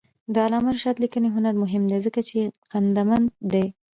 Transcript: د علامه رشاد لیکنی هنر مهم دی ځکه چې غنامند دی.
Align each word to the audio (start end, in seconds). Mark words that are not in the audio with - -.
د 0.33 0.35
علامه 0.45 0.69
رشاد 0.75 0.95
لیکنی 1.03 1.29
هنر 1.35 1.53
مهم 1.63 1.83
دی 1.91 1.99
ځکه 2.05 2.21
چې 2.29 2.37
غنامند 2.71 3.27
دی. 3.51 3.65